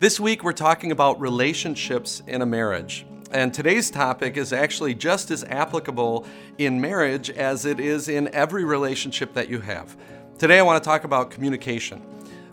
This 0.00 0.18
week, 0.18 0.42
we're 0.42 0.54
talking 0.54 0.92
about 0.92 1.20
relationships 1.20 2.22
in 2.26 2.40
a 2.40 2.46
marriage. 2.46 3.04
And 3.32 3.52
today's 3.52 3.90
topic 3.90 4.38
is 4.38 4.50
actually 4.50 4.94
just 4.94 5.30
as 5.30 5.44
applicable 5.44 6.24
in 6.56 6.80
marriage 6.80 7.28
as 7.28 7.66
it 7.66 7.78
is 7.78 8.08
in 8.08 8.28
every 8.28 8.64
relationship 8.64 9.34
that 9.34 9.50
you 9.50 9.60
have. 9.60 9.94
Today, 10.38 10.58
I 10.58 10.62
want 10.62 10.82
to 10.82 10.88
talk 10.88 11.04
about 11.04 11.30
communication. 11.30 12.00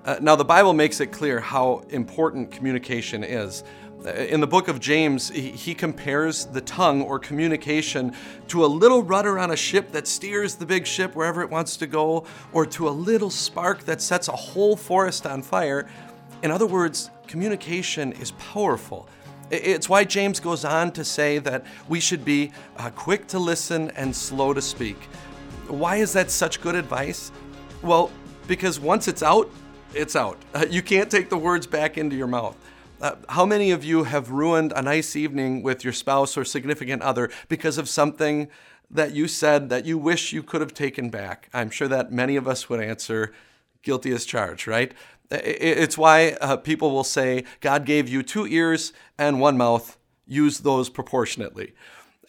Uh, 0.03 0.17
now, 0.19 0.35
the 0.35 0.43
Bible 0.43 0.73
makes 0.73 0.99
it 0.99 1.13
clear 1.13 1.39
how 1.39 1.85
important 1.91 2.51
communication 2.51 3.23
is. 3.23 3.63
Uh, 4.05 4.09
in 4.09 4.41
the 4.41 4.47
book 4.47 4.67
of 4.67 4.81
James, 4.81 5.29
he, 5.29 5.51
he 5.51 5.73
compares 5.73 6.47
the 6.47 6.59
tongue 6.59 7.01
or 7.01 7.17
communication 7.17 8.13
to 8.49 8.65
a 8.65 8.67
little 8.67 9.03
rudder 9.03 9.39
on 9.39 9.51
a 9.51 9.55
ship 9.55 9.93
that 9.93 10.05
steers 10.05 10.55
the 10.55 10.65
big 10.65 10.85
ship 10.85 11.15
wherever 11.15 11.41
it 11.41 11.49
wants 11.49 11.77
to 11.77 11.87
go, 11.87 12.25
or 12.51 12.65
to 12.65 12.89
a 12.89 12.91
little 12.91 13.29
spark 13.29 13.85
that 13.85 14.01
sets 14.01 14.27
a 14.27 14.33
whole 14.33 14.75
forest 14.75 15.25
on 15.25 15.41
fire. 15.41 15.87
In 16.43 16.51
other 16.51 16.67
words, 16.67 17.09
communication 17.27 18.13
is 18.13 18.31
powerful. 18.31 19.07
It's 19.49 19.87
why 19.87 20.03
James 20.03 20.39
goes 20.39 20.65
on 20.65 20.91
to 20.91 21.05
say 21.05 21.37
that 21.39 21.65
we 21.87 21.99
should 21.99 22.25
be 22.25 22.51
uh, 22.77 22.89
quick 22.89 23.27
to 23.27 23.39
listen 23.39 23.91
and 23.91 24.13
slow 24.13 24.53
to 24.53 24.61
speak. 24.61 24.97
Why 25.67 25.97
is 25.97 26.13
that 26.13 26.31
such 26.31 26.59
good 26.61 26.75
advice? 26.75 27.31
Well, 27.81 28.11
because 28.47 28.79
once 28.79 29.07
it's 29.07 29.23
out, 29.23 29.49
it's 29.93 30.15
out. 30.15 30.37
Uh, 30.53 30.65
you 30.69 30.81
can't 30.81 31.09
take 31.09 31.29
the 31.29 31.37
words 31.37 31.65
back 31.65 31.97
into 31.97 32.15
your 32.15 32.27
mouth. 32.27 32.57
Uh, 32.99 33.15
how 33.29 33.45
many 33.45 33.71
of 33.71 33.83
you 33.83 34.03
have 34.03 34.31
ruined 34.31 34.73
a 34.75 34.81
nice 34.81 35.15
evening 35.15 35.61
with 35.61 35.83
your 35.83 35.93
spouse 35.93 36.35
or 36.35 36.43
significant 36.43 37.01
other 37.01 37.29
because 37.47 37.77
of 37.77 37.87
something 37.87 38.49
that 38.89 39.13
you 39.13 39.27
said 39.27 39.69
that 39.69 39.85
you 39.85 39.97
wish 39.97 40.33
you 40.33 40.41
could 40.41 40.61
have 40.61 40.73
taken 40.73 41.09
back? 41.09 41.49
I'm 41.53 41.69
sure 41.69 41.87
that 41.87 42.11
many 42.11 42.35
of 42.35 42.47
us 42.47 42.69
would 42.69 42.81
answer 42.81 43.33
guilty 43.83 44.11
as 44.11 44.25
charged, 44.25 44.67
right? 44.67 44.93
It's 45.29 45.97
why 45.97 46.37
uh, 46.39 46.57
people 46.57 46.91
will 46.91 47.03
say, 47.03 47.43
God 47.59 47.85
gave 47.85 48.07
you 48.07 48.23
two 48.23 48.47
ears 48.47 48.93
and 49.17 49.41
one 49.41 49.57
mouth, 49.57 49.97
use 50.25 50.59
those 50.59 50.89
proportionately. 50.89 51.73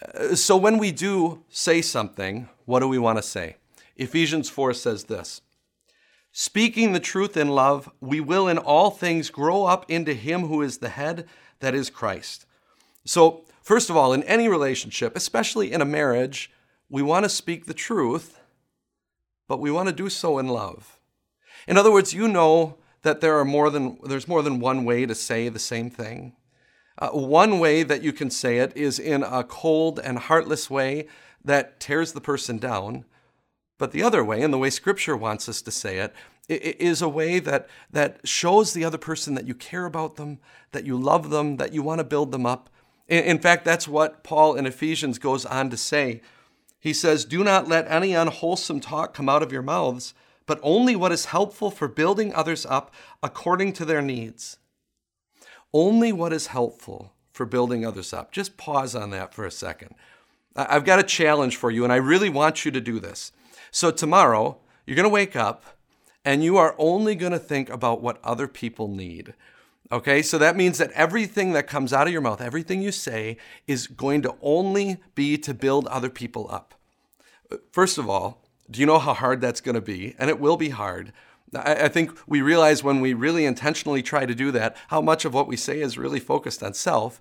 Uh, 0.03 0.35
so 0.35 0.57
when 0.57 0.79
we 0.79 0.91
do 0.91 1.45
say 1.49 1.81
something, 1.81 2.49
what 2.65 2.81
do 2.81 2.89
we 2.89 2.99
want 2.99 3.19
to 3.19 3.23
say? 3.23 3.57
Ephesians 3.97 4.49
4 4.51 4.75
says 4.75 5.05
this 5.05 5.43
Speaking 6.33 6.93
the 6.93 7.01
truth 7.01 7.37
in 7.37 7.49
love, 7.49 7.91
we 8.01 8.21
will 8.21 8.49
in 8.49 8.59
all 8.59 8.91
things 8.91 9.31
grow 9.31 9.65
up 9.65 9.91
into 9.91 10.15
Him 10.15 10.43
who 10.43 10.63
is 10.63 10.79
the 10.79 10.91
head, 10.91 11.27
that 11.61 11.75
is 11.75 11.91
Christ. 11.91 12.47
So, 13.05 13.45
first 13.63 13.91
of 13.91 13.97
all, 13.97 14.13
in 14.13 14.23
any 14.25 14.49
relationship, 14.49 15.17
especially 15.17 15.73
in 15.73 15.81
a 15.81 15.87
marriage, 15.87 16.51
we 16.89 17.03
want 17.03 17.25
to 17.25 17.29
speak 17.29 17.67
the 17.67 17.75
truth, 17.75 18.39
but 19.47 19.61
we 19.61 19.71
want 19.71 19.89
to 19.89 19.95
do 19.95 20.09
so 20.09 20.39
in 20.39 20.49
love. 20.49 20.99
In 21.67 21.77
other 21.77 21.93
words, 21.93 22.15
you 22.15 22.29
know 22.29 22.77
that 23.03 23.21
there 23.21 23.39
are 23.39 23.45
more 23.45 23.71
than 23.71 23.99
there's 24.05 24.29
more 24.29 24.43
than 24.43 24.61
one 24.61 24.85
way 24.85 25.07
to 25.07 25.15
say 25.15 25.49
the 25.49 25.59
same 25.59 25.91
thing. 25.91 26.35
Uh, 26.99 27.11
one 27.11 27.61
way 27.61 27.85
that 27.85 28.03
you 28.03 28.13
can 28.13 28.31
say 28.31 28.59
it 28.59 28.77
is 28.77 28.99
in 28.99 29.23
a 29.23 29.45
cold 29.45 30.01
and 30.01 30.19
heartless 30.19 30.69
way 30.69 31.07
that 31.45 31.79
tears 31.79 32.13
the 32.13 32.21
person 32.21 32.59
down. 32.59 33.05
But 33.79 33.93
the 33.93 34.03
other 34.03 34.25
way, 34.25 34.43
and 34.43 34.53
the 34.53 34.59
way 34.59 34.71
Scripture 34.71 35.17
wants 35.17 35.49
us 35.49 35.63
to 35.63 35.71
say 35.71 35.99
it, 35.99 36.13
is 36.49 37.01
a 37.01 37.09
way 37.09 37.39
that, 37.39 37.69
that 37.91 38.27
shows 38.27 38.73
the 38.73 38.85
other 38.85 38.99
person 38.99 39.35
that 39.35 39.47
you 39.47 39.55
care 39.55 39.85
about 39.85 40.17
them, 40.17 40.41
that 40.73 40.87
you 40.87 40.97
love 40.97 41.31
them, 41.31 41.59
that 41.59 41.73
you 41.73 41.83
want 41.83 42.01
to 42.01 42.05
build 42.05 42.33
them 42.33 42.47
up. 42.47 42.69
In 43.07 43.39
fact, 43.39 43.65
that's 43.65 43.87
what 43.87 44.25
Paul 44.25 44.57
in 44.57 44.67
Ephesians 44.67 45.19
goes 45.19 45.47
on 45.47 45.71
to 45.71 45.77
say. 45.77 46.21
He 46.81 46.93
says, 46.93 47.25
Do 47.25 47.45
not 47.45 47.69
let 47.69 47.91
any 47.91 48.15
unwholesome 48.15 48.81
talk 48.81 49.15
come 49.15 49.29
out 49.29 49.43
of 49.43 49.53
your 49.53 49.63
mouths 49.63 50.15
but 50.49 50.59
only 50.63 50.97
what 50.97 51.13
is 51.13 51.27
helpful 51.27 51.71
for 51.71 51.87
building 51.87 52.35
others 52.35 52.67
up 52.67 52.93
according 53.23 53.75
to 53.75 53.85
their 53.85 54.03
needs. 54.03 54.57
Only 55.73 56.11
what 56.11 56.33
is 56.33 56.49
helpful 56.49 57.13
for 57.31 57.45
building 57.47 57.85
others 57.85 58.15
up. 58.15 58.33
Just 58.33 58.57
pause 58.57 58.97
on 58.97 59.11
that 59.11 59.35
for 59.35 59.45
a 59.45 59.51
second. 59.51 59.95
I've 60.57 60.87
got 60.87 60.99
a 60.99 61.05
challenge 61.05 61.57
for 61.57 61.71
you, 61.71 61.85
and 61.85 61.93
I 61.93 61.97
really 61.97 62.31
want 62.31 62.65
you 62.65 62.71
to 62.73 62.81
do 62.81 62.99
this. 62.99 63.31
So, 63.71 63.91
tomorrow, 63.91 64.57
you're 64.87 64.97
going 64.97 65.05
to 65.05 65.11
wake 65.11 65.37
up 65.37 65.65
and 66.25 66.43
you 66.43 66.57
are 66.57 66.75
only 66.79 67.15
going 67.15 67.33
to 67.33 67.39
think 67.39 67.69
about 67.71 68.03
what 68.03 68.19
other 68.25 68.49
people 68.49 68.89
need. 68.89 69.35
Okay, 69.93 70.23
so 70.23 70.39
that 70.39 70.57
means 70.57 70.79
that 70.79 70.91
everything 70.93 71.53
that 71.53 71.67
comes 71.67 71.93
out 71.93 72.07
of 72.07 72.13
your 72.13 72.23
mouth, 72.23 72.41
everything 72.41 72.83
you 72.83 72.93
say, 72.93 73.37
is 73.67 73.87
going 73.87 74.23
to 74.23 74.35
only 74.43 74.97
be 75.15 75.39
to 75.39 75.55
build 75.55 75.87
other 75.87 76.11
people 76.11 76.47
up. 76.51 76.75
First 77.71 77.99
of 77.99 78.09
all, 78.09 78.43
do 78.71 78.81
you 78.81 78.87
know 78.87 78.99
how 78.99 79.15
hard 79.15 79.41
that's 79.41 79.61
going 79.61 79.75
to 79.75 79.81
be? 79.81 80.15
And 80.19 80.29
it 80.29 80.41
will 80.41 80.57
be 80.57 80.71
hard. 80.71 81.13
I, 81.55 81.89
think 81.89 82.19
we 82.27 82.43
realize 82.43 82.85
when 82.85 83.01
we 83.01 83.15
really 83.15 83.47
intentionally 83.47 84.03
try 84.03 84.27
to 84.27 84.35
do 84.35 84.51
that, 84.51 84.77
how 84.89 85.01
much 85.01 85.25
of 85.25 85.33
what 85.33 85.49
we 85.49 85.57
say 85.57 85.81
is 85.81 85.97
really 85.97 86.21
focused 86.21 86.63
on 86.63 86.75
self. 86.75 87.21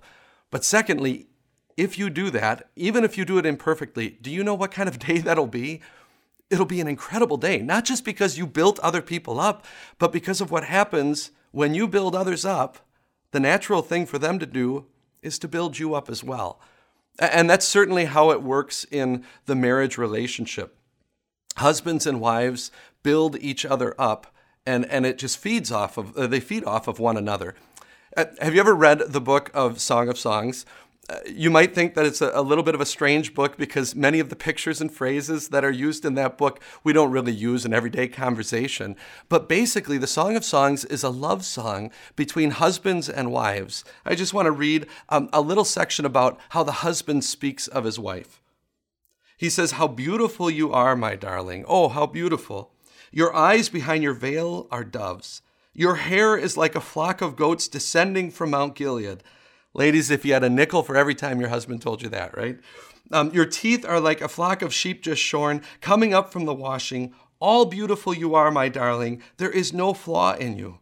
But 0.50 0.64
secondly, 0.64 1.28
if 1.76 1.98
you 1.98 2.10
do 2.10 2.30
that, 2.30 2.68
even 2.76 3.04
if 3.04 3.16
you 3.16 3.24
do 3.24 3.38
it 3.38 3.46
imperfectly, 3.46 4.18
do 4.20 4.30
you 4.30 4.44
know 4.44 4.54
what 4.54 4.70
kind 4.70 4.88
of 4.88 4.98
day 5.06 5.18
that'll 5.18 5.46
be? 5.46 5.80
It'll 6.50 6.66
be 6.66 6.80
an 6.80 6.88
incredible 6.88 7.36
day, 7.36 7.58
not 7.58 7.84
just 7.84 8.04
because 8.04 8.38
you 8.38 8.46
built 8.46 8.78
other 8.80 9.02
people 9.02 9.40
up, 9.40 9.64
but 9.98 10.12
because 10.12 10.40
of 10.40 10.50
what 10.50 10.64
happens 10.64 11.30
when 11.50 11.74
you 11.74 11.88
build 11.88 12.14
others 12.14 12.44
up. 12.44 12.78
The 13.30 13.40
natural 13.40 13.82
thing 13.82 14.06
for 14.06 14.18
them 14.18 14.38
to 14.38 14.46
do 14.46 14.86
is 15.22 15.38
to 15.40 15.48
build 15.48 15.78
you 15.78 15.94
up 15.94 16.08
as 16.08 16.24
well. 16.24 16.60
And 17.18 17.50
that's 17.50 17.66
certainly 17.66 18.06
how 18.06 18.30
it 18.30 18.42
works 18.42 18.86
in 18.90 19.24
the 19.46 19.54
marriage 19.54 19.98
relationship 19.98 20.77
husbands 21.58 22.06
and 22.06 22.20
wives 22.20 22.70
build 23.02 23.36
each 23.40 23.64
other 23.64 23.94
up 23.98 24.34
and, 24.66 24.84
and 24.86 25.06
it 25.06 25.18
just 25.18 25.38
feeds 25.38 25.70
off 25.70 25.96
of 25.96 26.16
uh, 26.16 26.26
they 26.26 26.40
feed 26.40 26.64
off 26.64 26.88
of 26.88 26.98
one 26.98 27.16
another 27.16 27.54
uh, 28.16 28.26
have 28.40 28.54
you 28.54 28.60
ever 28.60 28.74
read 28.74 29.00
the 29.00 29.20
book 29.20 29.50
of 29.54 29.80
song 29.80 30.08
of 30.08 30.18
songs 30.18 30.64
uh, 31.10 31.20
you 31.26 31.50
might 31.50 31.74
think 31.74 31.94
that 31.94 32.04
it's 32.04 32.20
a, 32.20 32.30
a, 32.34 32.42
little 32.42 32.62
bit 32.62 32.74
of 32.74 32.82
a 32.82 32.86
strange 32.86 33.32
book 33.32 33.56
because 33.56 33.94
many 33.94 34.20
of 34.20 34.28
the 34.28 34.36
pictures 34.36 34.78
and 34.78 34.92
phrases 34.92 35.48
that 35.48 35.64
are 35.64 35.70
used 35.70 36.04
in 36.04 36.12
that 36.14 36.36
book 36.36 36.60
we 36.84 36.92
don't 36.92 37.10
really 37.10 37.32
use 37.32 37.64
in 37.64 37.72
everyday 37.72 38.06
conversation. 38.06 38.94
But 39.30 39.48
basically, 39.48 39.96
the 39.96 40.06
Song 40.06 40.36
of 40.36 40.44
Songs 40.44 40.84
is 40.84 41.02
a 41.02 41.08
love 41.08 41.46
song 41.46 41.90
between 42.14 42.50
husbands 42.50 43.08
and 43.08 43.32
wives. 43.32 43.84
I 44.04 44.14
just 44.14 44.34
want 44.34 44.46
to 44.46 44.52
read 44.52 44.86
um, 45.08 45.30
a 45.32 45.40
little 45.40 45.64
section 45.64 46.04
about 46.04 46.38
how 46.50 46.62
the 46.62 46.72
husband 46.72 47.24
speaks 47.24 47.68
of 47.68 47.84
his 47.84 47.98
wife. 47.98 48.42
He 49.38 49.48
says, 49.48 49.72
How 49.72 49.86
beautiful 49.86 50.50
you 50.50 50.72
are, 50.72 50.96
my 50.96 51.14
darling. 51.14 51.64
Oh, 51.66 51.88
how 51.88 52.06
beautiful. 52.06 52.72
Your 53.12 53.34
eyes 53.34 53.70
behind 53.70 54.02
your 54.02 54.12
veil 54.12 54.66
are 54.70 54.84
doves. 54.84 55.40
Your 55.72 55.94
hair 55.94 56.36
is 56.36 56.56
like 56.56 56.74
a 56.74 56.80
flock 56.80 57.22
of 57.22 57.36
goats 57.36 57.68
descending 57.68 58.32
from 58.32 58.50
Mount 58.50 58.74
Gilead. 58.74 59.22
Ladies, 59.72 60.10
if 60.10 60.24
you 60.24 60.32
had 60.32 60.42
a 60.42 60.50
nickel 60.50 60.82
for 60.82 60.96
every 60.96 61.14
time 61.14 61.40
your 61.40 61.50
husband 61.50 61.80
told 61.80 62.02
you 62.02 62.08
that, 62.08 62.36
right? 62.36 62.58
Um, 63.12 63.30
your 63.32 63.46
teeth 63.46 63.86
are 63.86 64.00
like 64.00 64.20
a 64.20 64.28
flock 64.28 64.60
of 64.60 64.74
sheep 64.74 65.02
just 65.02 65.22
shorn, 65.22 65.62
coming 65.80 66.12
up 66.12 66.32
from 66.32 66.44
the 66.44 66.54
washing. 66.54 67.14
All 67.38 67.64
beautiful 67.64 68.12
you 68.12 68.34
are, 68.34 68.50
my 68.50 68.68
darling. 68.68 69.22
There 69.36 69.50
is 69.50 69.72
no 69.72 69.94
flaw 69.94 70.34
in 70.34 70.58
you. 70.58 70.80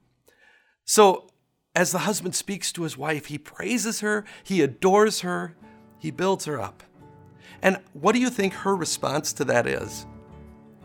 So, 0.86 1.28
as 1.74 1.92
the 1.92 1.98
husband 1.98 2.34
speaks 2.34 2.72
to 2.72 2.84
his 2.84 2.96
wife, 2.96 3.26
he 3.26 3.36
praises 3.36 4.00
her, 4.00 4.24
he 4.42 4.62
adores 4.62 5.20
her, 5.20 5.54
he 5.98 6.10
builds 6.10 6.46
her 6.46 6.58
up. 6.58 6.82
And 7.62 7.78
what 7.92 8.12
do 8.12 8.20
you 8.20 8.30
think 8.30 8.52
her 8.54 8.76
response 8.76 9.32
to 9.34 9.44
that 9.46 9.66
is? 9.66 10.06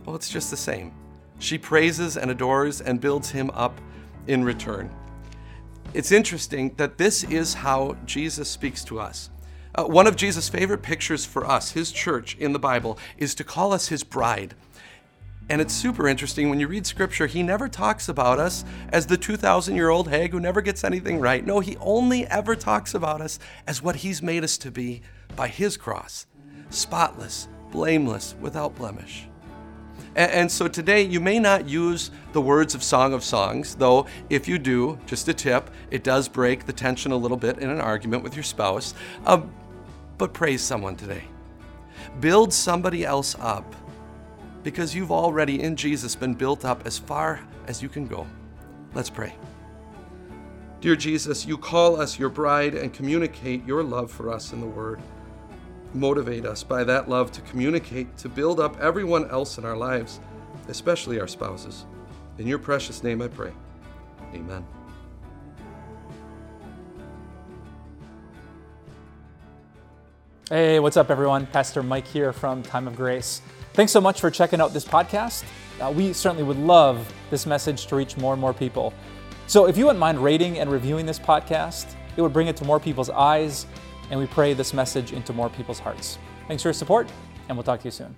Well, 0.06 0.16
it's 0.16 0.30
just 0.30 0.50
the 0.50 0.58
same. 0.58 0.94
She 1.40 1.58
praises 1.58 2.18
and 2.18 2.32
adores 2.32 2.82
and 2.82 3.02
builds 3.02 3.30
him 3.30 3.50
up 3.52 3.80
in 4.28 4.44
return. 4.44 4.94
It's 5.94 6.12
interesting 6.12 6.74
that 6.78 6.98
this 6.98 7.24
is 7.24 7.54
how 7.54 7.98
Jesus 8.06 8.50
speaks 8.50 8.84
to 8.86 9.00
us. 9.00 9.30
Uh, 9.74 9.86
one 9.86 10.08
of 10.08 10.16
Jesus' 10.16 10.50
favorite 10.50 10.82
pictures 10.82 11.26
for 11.26 11.46
us, 11.46 11.72
his 11.72 11.92
church 11.92 12.36
in 12.38 12.54
the 12.54 12.60
Bible, 12.60 12.98
is 13.18 13.36
to 13.36 13.44
call 13.44 13.74
us 13.74 13.88
his 13.88 14.04
bride. 14.04 14.54
And 15.50 15.60
it's 15.60 15.74
super 15.74 16.08
interesting 16.08 16.50
when 16.50 16.60
you 16.60 16.68
read 16.68 16.86
scripture, 16.86 17.28
he 17.28 17.44
never 17.44 17.68
talks 17.68 18.08
about 18.08 18.40
us 18.40 18.64
as 18.90 19.08
the 19.08 19.18
2,000 19.18 19.76
year 19.76 19.90
old 19.90 20.08
hag 20.08 20.32
who 20.32 20.40
never 20.40 20.62
gets 20.62 20.84
anything 20.84 21.20
right. 21.20 21.46
No, 21.46 21.60
he 21.60 21.76
only 21.78 22.26
ever 22.28 22.56
talks 22.56 22.94
about 22.94 23.20
us 23.20 23.40
as 23.68 23.82
what 23.82 23.98
he's 23.98 24.22
made 24.22 24.44
us 24.44 24.58
to 24.60 24.72
be 24.72 25.02
by 25.36 25.48
his 25.48 25.76
cross 25.76 26.26
spotless, 26.70 27.48
blameless, 27.72 28.36
without 28.40 28.76
blemish. 28.76 29.28
And, 30.14 30.52
so 30.52 30.68
today 30.68 31.04
you 31.04 31.22
may 31.22 31.40
not 31.40 31.70
use 31.70 32.12
the 32.34 32.42
words 32.42 32.76
of 32.76 32.84
Song 32.84 33.14
of 33.14 33.24
Songs, 33.24 33.76
though 33.76 34.08
if 34.30 34.46
you 34.46 34.60
do, 34.60 35.00
just 35.06 35.30
a 35.30 35.34
tip, 35.34 35.70
it 35.90 36.04
does 36.04 36.28
break 36.28 36.66
the 36.66 36.74
tension 36.74 37.14
a 37.14 37.16
little 37.16 37.38
bit 37.38 37.60
in 37.60 37.70
an 37.70 37.80
argument 37.80 38.22
with 38.22 38.36
your 38.36 38.44
spouse. 38.44 38.94
Um, 39.26 39.50
but 40.18 40.34
praise 40.34 40.62
someone 40.62 40.98
today. 40.98 41.24
Build 42.20 42.52
somebody 42.52 43.06
else 43.06 43.38
up 43.40 43.74
because 44.64 44.94
you've 44.94 45.12
already 45.12 45.62
in 45.62 45.78
Jesus 45.78 46.14
been 46.14 46.34
built 46.34 46.66
up 46.66 46.86
as 46.86 47.00
far 47.00 47.40
as 47.68 47.82
you 47.82 47.88
can 47.88 48.06
go. 48.06 48.28
Let's 48.94 49.10
pray. 49.10 49.34
Dear 50.82 50.98
Jesus, 50.98 51.46
you 51.46 51.58
call 51.58 52.00
us 52.02 52.20
your 52.20 52.30
bride 52.30 52.74
and 52.74 52.94
communicate 52.94 53.66
your 53.66 53.82
love 53.82 54.12
for 54.12 54.30
us 54.30 54.52
in 54.52 54.60
the 54.60 54.68
Word 54.68 55.00
Motivate 55.94 56.46
us 56.46 56.64
by 56.64 56.86
that 56.86 57.10
love 57.10 57.32
to 57.34 57.42
communicate, 57.42 58.18
to 58.18 58.30
build 58.30 58.60
up 58.60 58.80
everyone 58.80 59.30
else 59.30 59.58
in 59.58 59.66
our 59.66 59.76
lives, 59.76 60.22
especially 60.70 61.20
our 61.20 61.28
spouses. 61.28 61.86
In 62.38 62.48
your 62.48 62.60
precious 62.60 63.04
name 63.04 63.22
I 63.22 63.28
pray. 63.28 63.52
Amen. 64.34 64.66
Hey, 70.50 70.80
what's 70.80 70.98
up, 70.98 71.10
everyone? 71.10 71.46
Pastor 71.48 71.84
Mike 71.84 72.08
here 72.08 72.32
from 72.32 72.64
Time 72.64 72.88
of 72.88 72.96
Grace. 72.96 73.42
Thanks 73.74 73.92
so 73.92 74.02
much 74.02 74.20
for 74.20 74.30
checking 74.30 74.60
out 74.60 74.74
this 74.74 74.86
podcast. 74.86 75.44
Uh, 75.80 75.92
we 75.92 76.14
certainly 76.14 76.44
would 76.44 76.58
love 76.58 77.14
this 77.30 77.46
message 77.46 77.86
to 77.88 77.96
reach 77.96 78.18
more 78.18 78.34
and 78.34 78.42
more 78.42 78.54
people. 78.54 78.94
So, 79.48 79.66
if 79.66 79.78
you 79.78 79.86
wouldn't 79.86 80.00
mind 80.00 80.24
rating 80.24 80.60
and 80.60 80.70
reviewing 80.70 81.06
this 81.06 81.20
podcast, 81.20 81.96
it 82.16 82.22
would 82.22 82.34
bring 82.34 82.48
it 82.48 82.58
to 82.58 82.66
more 82.66 82.80
people's 82.80 83.10
eyes 83.10 83.66
and 84.12 84.20
we 84.20 84.28
pray 84.28 84.54
this 84.54 84.74
message 84.74 85.14
into 85.14 85.34
more 85.34 85.50
people's 85.50 85.80
hearts. 85.80 86.20
Thanks 86.48 86.62
for 86.62 86.70
your 86.70 86.74
support, 86.74 87.10
and 87.48 87.58
we'll 87.58 87.64
talk 87.64 87.80
to 87.80 87.86
you 87.86 87.92
soon. 87.92 88.16